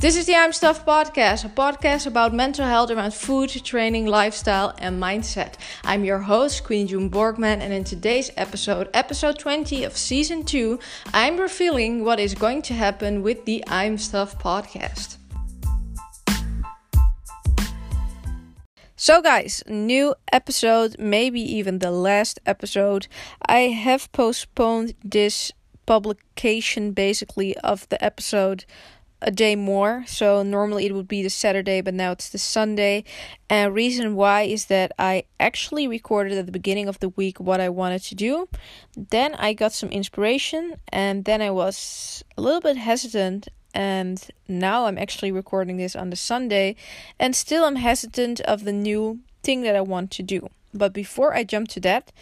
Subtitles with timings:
[0.00, 4.74] This is the I'm Stuff podcast, a podcast about mental health around food, training, lifestyle,
[4.78, 5.56] and mindset.
[5.84, 10.78] I'm your host, Queen June Borgman, and in today's episode, episode 20 of season 2,
[11.12, 15.18] I'm revealing what is going to happen with the I'm Stuff podcast.
[18.96, 23.06] So, guys, new episode, maybe even the last episode.
[23.46, 25.52] I have postponed this
[25.84, 28.64] publication basically of the episode
[29.22, 30.04] a day more.
[30.06, 33.04] So normally it would be the Saturday, but now it's the Sunday.
[33.48, 37.60] And reason why is that I actually recorded at the beginning of the week what
[37.60, 38.48] I wanted to do.
[38.96, 43.48] Then I got some inspiration, and then I was a little bit hesitant.
[43.72, 46.74] And now I'm actually recording this on the Sunday,
[47.20, 50.48] and still I'm hesitant of the new thing that I want to do.
[50.74, 52.12] But before I jump to that,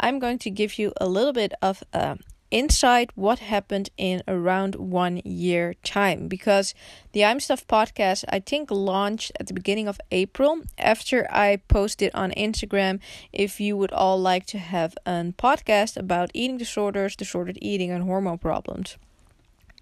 [0.00, 2.18] I'm going to give you a little bit of a
[2.50, 6.74] inside what happened in around one year time because
[7.12, 12.10] the I'm Stuff podcast I think launched at the beginning of April after I posted
[12.14, 13.00] on Instagram
[13.32, 18.04] if you would all like to have a podcast about eating disorders, disordered eating and
[18.04, 18.96] hormone problems.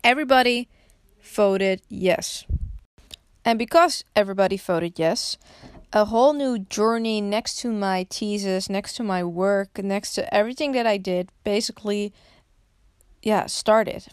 [0.03, 0.69] Everybody
[1.23, 2.45] voted yes.
[3.45, 5.37] And because everybody voted yes,
[5.93, 10.73] a whole new journey next to my thesis, next to my work, next to everything
[10.73, 12.13] that I did basically
[13.25, 14.07] yeah, started.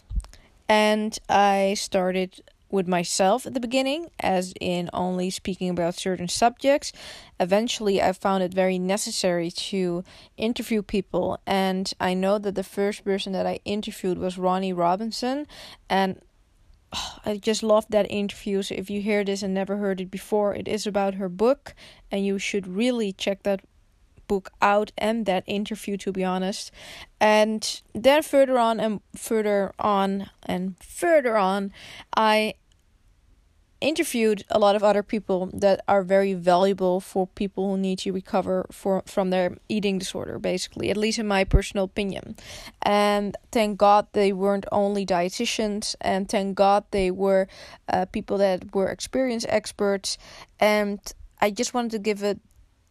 [0.68, 6.90] And I started with myself at the beginning, as in only speaking about certain subjects.
[7.38, 10.02] Eventually, I found it very necessary to
[10.38, 15.46] interview people, and I know that the first person that I interviewed was Ronnie Robinson,
[15.90, 16.22] and
[16.94, 18.62] oh, I just loved that interview.
[18.62, 21.74] So, if you hear this and never heard it before, it is about her book,
[22.10, 23.60] and you should really check that
[24.28, 26.70] book out and that interview to be honest.
[27.20, 31.72] And then further on and further on and further on
[32.16, 32.54] i
[33.82, 38.12] interviewed a lot of other people that are very valuable for people who need to
[38.12, 42.36] recover for, from their eating disorder basically at least in my personal opinion.
[42.80, 47.48] And thank god they weren't only dietitians and thank god they were
[47.92, 50.16] uh, people that were experienced experts.
[50.60, 51.00] And
[51.40, 52.38] i just wanted to give a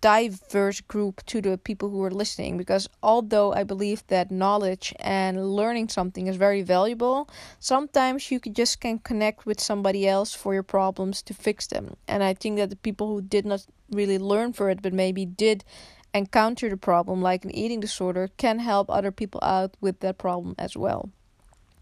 [0.02, 5.56] diverse group to the people who are listening because although I believe that knowledge and
[5.56, 7.30] learning something is very valuable,
[7.60, 11.96] sometimes you just can connect with somebody else for your problems to fix them.
[12.08, 15.26] And I think that the people who did not really learn for it but maybe
[15.26, 15.64] did
[16.14, 20.56] encounter the problem like an eating disorder can help other people out with that problem
[20.58, 21.10] as well.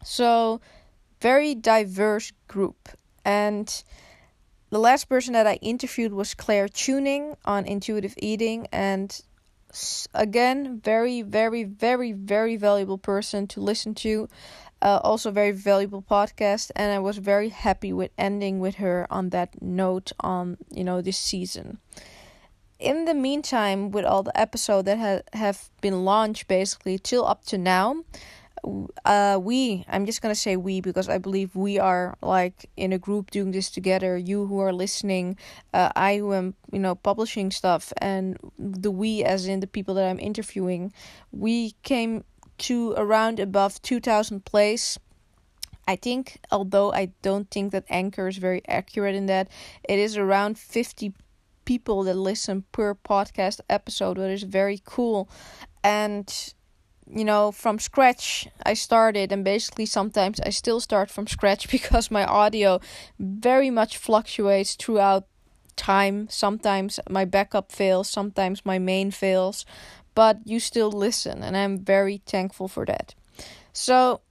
[0.04, 0.62] So,
[1.22, 2.90] very diverse group
[3.26, 3.84] and
[4.70, 9.20] the last person that I interviewed was Claire Tuning on intuitive eating, and
[10.14, 14.28] again, very, very, very, very valuable person to listen to.
[14.82, 19.30] Uh, also, very valuable podcast, and I was very happy with ending with her on
[19.32, 21.80] that note on you know this season.
[22.80, 27.44] In the meantime, with all the episodes that ha- have been launched basically till up
[27.48, 28.06] to now,
[29.06, 32.98] uh we i'm just gonna say we because i believe we are like in a
[32.98, 35.38] group doing this together you who are listening
[35.74, 39.94] uh, i who am you know publishing stuff and the we as in the people
[39.94, 40.92] that i'm interviewing
[41.32, 42.24] we came
[42.58, 45.00] to around above 2000 plays
[45.88, 49.48] I think, although I don't think that Anchor is very accurate in that,
[49.84, 51.16] it is around 50
[51.66, 55.28] people that listen per podcast episode, which is very cool.
[55.84, 56.30] And
[57.14, 62.12] you know, from scratch I started, and basically sometimes I still start from scratch because
[62.12, 62.80] my audio
[63.20, 65.26] very much fluctuates throughout
[65.76, 66.28] time.
[66.30, 69.66] Sometimes my backup fails, sometimes my main fails,
[70.14, 73.16] but you still listen, and I'm very thankful for that.
[73.74, 74.22] So,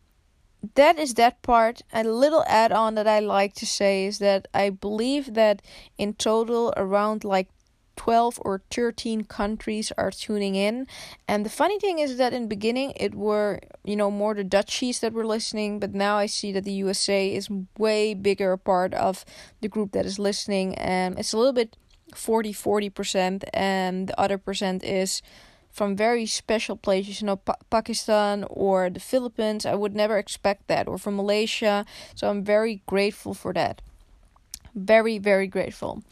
[0.74, 1.82] that is that part.
[1.92, 5.62] A little add on that I like to say is that I believe that
[5.96, 7.48] in total, around like
[7.98, 10.86] 12 or 13 countries are tuning in.
[11.26, 14.44] And the funny thing is that in the beginning it were, you know, more the
[14.44, 18.94] Dutchies that were listening, but now I see that the USA is way bigger part
[18.94, 19.24] of
[19.60, 21.76] the group that is listening and it's a little bit
[22.14, 25.20] 40 40% and the other percent is
[25.70, 29.66] from very special places, you know, pa- Pakistan or the Philippines.
[29.66, 31.84] I would never expect that, or from Malaysia.
[32.14, 33.82] So I'm very grateful for that.
[34.74, 36.02] Very, very grateful.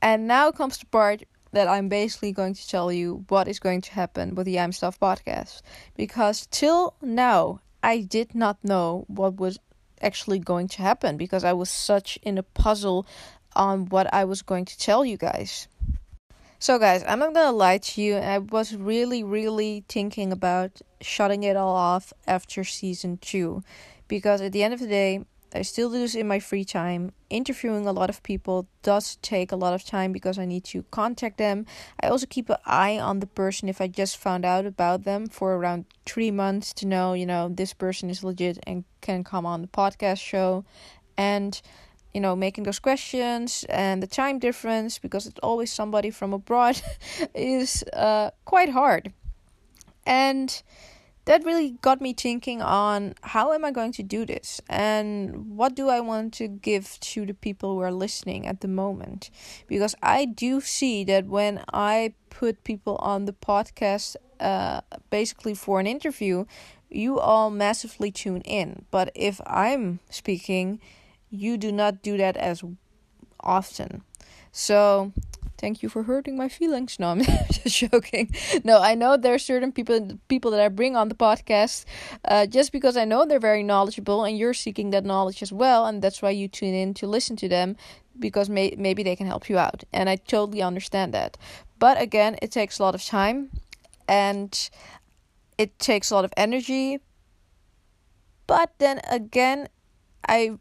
[0.00, 1.22] And now comes the part
[1.52, 4.72] that I'm basically going to tell you what is going to happen with the I'm
[4.72, 5.62] Stuff podcast.
[5.96, 9.58] Because till now, I did not know what was
[10.00, 13.06] actually going to happen because I was such in a puzzle
[13.54, 15.68] on what I was going to tell you guys.
[16.58, 21.42] So, guys, I'm not gonna lie to you, I was really, really thinking about shutting
[21.42, 23.64] it all off after season two
[24.06, 27.12] because at the end of the day, I still do this in my free time.
[27.30, 30.84] Interviewing a lot of people does take a lot of time because I need to
[30.90, 31.66] contact them.
[32.00, 35.26] I also keep an eye on the person if I just found out about them
[35.26, 39.46] for around three months to know, you know, this person is legit and can come
[39.46, 40.64] on the podcast show.
[41.16, 41.60] And
[42.14, 46.80] you know, making those questions and the time difference because it's always somebody from abroad
[47.34, 49.12] is uh, quite hard.
[50.04, 50.62] And
[51.24, 54.60] that really got me thinking on how am I going to do this?
[54.68, 58.68] And what do I want to give to the people who are listening at the
[58.68, 59.30] moment?
[59.68, 64.80] Because I do see that when I put people on the podcast uh,
[65.10, 66.44] basically for an interview
[66.90, 68.84] you all massively tune in.
[68.90, 70.80] But if I'm speaking
[71.30, 72.62] you do not do that as
[73.40, 74.02] often.
[74.50, 75.12] So
[75.62, 76.96] Thank you for hurting my feelings.
[77.02, 78.34] No, I'm just joking.
[78.64, 81.84] No, I know there are certain people people that I bring on the podcast
[82.24, 85.86] uh, just because I know they're very knowledgeable and you're seeking that knowledge as well,
[85.86, 87.76] and that's why you tune in to listen to them
[88.18, 89.84] because may- maybe they can help you out.
[89.92, 91.38] And I totally understand that.
[91.78, 93.50] But again, it takes a lot of time
[94.08, 94.50] and
[95.58, 96.98] it takes a lot of energy.
[98.48, 99.68] But then again,
[100.26, 100.58] I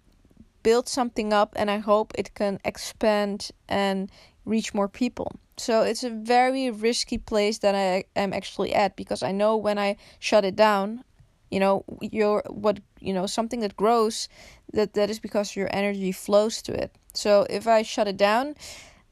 [0.64, 4.12] build something up and I hope it can expand and
[4.46, 5.32] reach more people.
[5.58, 9.78] So it's a very risky place that I am actually at because I know when
[9.78, 11.04] I shut it down,
[11.52, 14.28] you know, your what you know something that grows,
[14.74, 16.96] that that is because your energy flows to it.
[17.14, 18.56] So if I shut it down,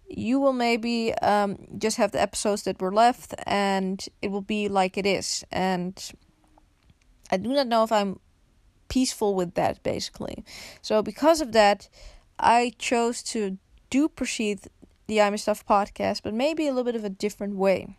[0.08, 4.70] you will maybe um, just have the episodes that were left, and it will be
[4.70, 5.44] like it is.
[5.52, 6.12] And
[7.32, 8.20] I do not know if I'm
[8.88, 10.44] peaceful with that, basically.
[10.82, 11.90] So because of that,
[12.40, 13.58] I chose to
[13.90, 14.62] do proceed
[15.10, 17.98] the I'm Stuff podcast, but maybe a little bit of a different way.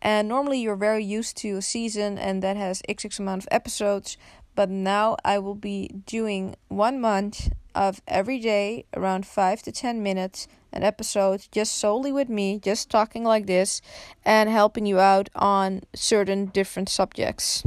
[0.00, 4.16] And normally you're very used to a season and that has XX amount of episodes,
[4.54, 10.02] but now I will be doing one month of every day around 5 to 10
[10.02, 13.82] minutes an episode just solely with me, just talking like this
[14.24, 17.64] and helping you out on certain different subjects.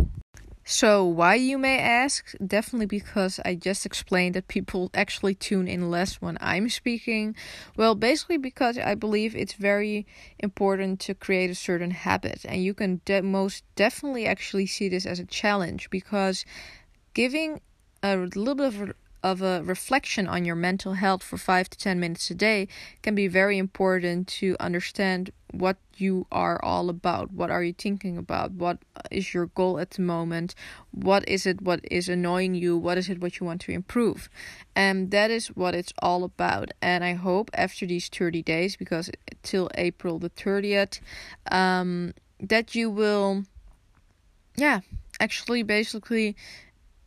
[0.71, 2.36] So, why you may ask?
[2.45, 7.36] Definitely because I just explained that people actually tune in less when I'm speaking.
[7.75, 10.06] Well, basically because I believe it's very
[10.38, 15.07] important to create a certain habit, and you can de- most definitely actually see this
[15.07, 16.45] as a challenge because
[17.16, 17.62] giving
[18.04, 18.94] a little bit of
[19.24, 22.68] of a reflection on your mental health for 5 to 10 minutes a day
[23.01, 27.31] can be very important to understand what you are all about.
[27.31, 28.51] What are you thinking about?
[28.51, 28.80] What
[29.12, 30.56] is your goal at the moment?
[30.92, 32.77] What is it what is annoying you?
[32.77, 34.30] What is it what you want to improve?
[34.75, 36.71] And that is what it's all about.
[36.81, 39.10] And i hope after these 30 days because
[39.44, 41.00] till april the 30th
[41.51, 43.44] um, that you will
[44.56, 44.80] yeah
[45.19, 46.36] actually basically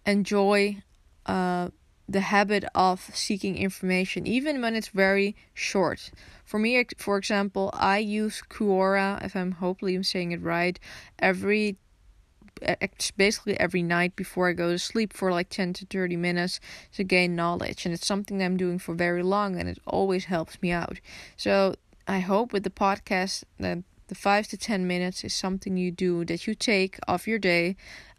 [0.06, 0.82] enjoy
[1.26, 1.68] uh
[2.08, 6.10] the habit of seeking information, even when it's very short.
[6.44, 10.78] For me, for example, I use Quora, if I'm hopefully I'm saying it right,
[11.19, 11.76] every
[13.16, 16.60] basically every night before I go to sleep for like 10 to 30 minutes
[16.94, 17.84] to gain knowledge.
[17.84, 21.00] And it's something that I'm doing for very long and it always helps me out.
[21.37, 21.75] So
[22.06, 23.78] I hope with the podcast that
[24.08, 27.76] the 5 to 10 minutes is something you do that you take off your day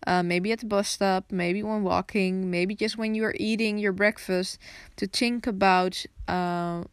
[0.07, 3.77] uh, maybe at the bus stop, maybe when walking, maybe just when you are eating
[3.77, 4.57] your breakfast,
[4.97, 6.83] to think about uh,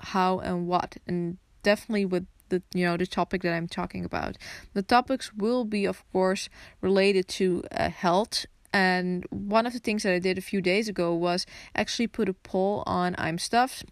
[0.00, 4.36] how and what, and definitely with the you know the topic that I'm talking about.
[4.74, 6.48] The topics will be, of course,
[6.80, 8.46] related to uh, health.
[8.72, 12.28] And one of the things that I did a few days ago was actually put
[12.28, 13.84] a poll on I'm Stuffed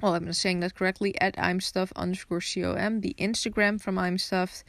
[0.00, 4.18] well, I'm not saying that correctly, at I'm Stuff underscore com, the Instagram from I'm
[4.18, 4.64] Stuffed,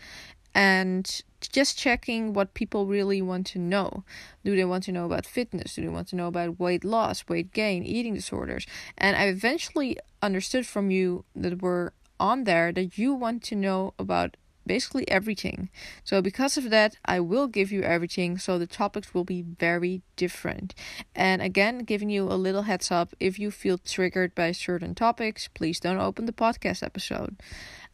[0.54, 4.04] and just checking what people really want to know.
[4.44, 5.76] Do they want to know about fitness?
[5.76, 8.66] Do they want to know about weight loss, weight gain, eating disorders?
[8.98, 13.94] And I eventually understood from you that were on there that you want to know
[13.98, 15.70] about basically everything.
[16.04, 18.38] So, because of that, I will give you everything.
[18.38, 20.76] So, the topics will be very different.
[21.16, 25.48] And again, giving you a little heads up if you feel triggered by certain topics,
[25.48, 27.42] please don't open the podcast episode.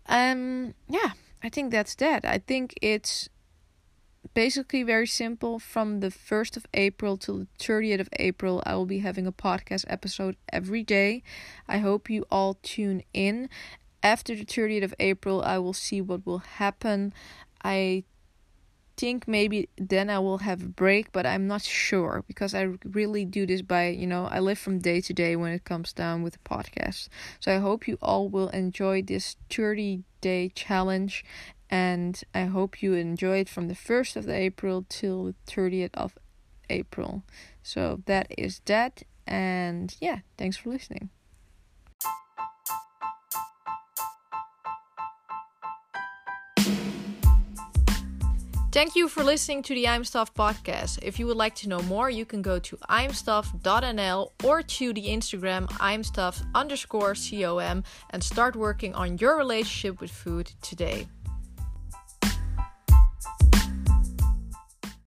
[0.07, 1.11] Um, yeah,
[1.43, 2.25] I think that's that.
[2.25, 3.29] I think it's
[4.33, 5.59] basically very simple.
[5.59, 9.31] From the 1st of April till the 30th of April, I will be having a
[9.31, 11.23] podcast episode every day.
[11.67, 13.49] I hope you all tune in.
[14.03, 17.13] After the 30th of April, I will see what will happen.
[17.63, 18.03] I
[18.97, 23.23] think maybe then I will have a break, but I'm not sure because I really
[23.25, 26.23] do this by, you know, I live from day to day when it comes down
[26.23, 27.07] with the podcast.
[27.39, 31.23] So I hope you all will enjoy this 30 day challenge
[31.69, 36.17] and I hope you enjoy it from the 1st of April till the 30th of
[36.69, 37.23] April.
[37.61, 41.09] So that is that And yeah, thanks for listening.
[48.77, 50.99] Thank you for listening to the I'm Stuff podcast.
[51.01, 55.07] If you would like to know more, you can go to imstuff.nl or to the
[55.07, 61.07] Instagram imstuff underscore com and start working on your relationship with food today.